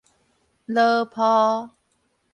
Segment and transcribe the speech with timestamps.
[0.65, 1.69] 磘廍